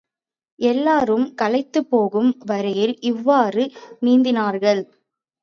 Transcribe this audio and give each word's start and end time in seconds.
எல்லாரும் 0.59 1.25
களைத்துப்போகும் 1.41 2.31
வரையில் 2.45 2.95
இவ்வாறு 3.03 3.65
நீந்தினார்கள். 4.01 4.83